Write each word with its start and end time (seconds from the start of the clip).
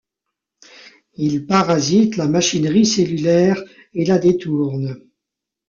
Ils 1.13 1.45
parasitent 1.45 2.17
la 2.17 2.27
machinerie 2.27 2.87
cellulaire 2.87 3.61
et 3.93 4.03
la 4.03 4.17
détournent. 4.17 4.99